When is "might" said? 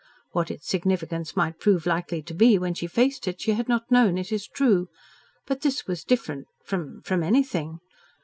1.35-1.59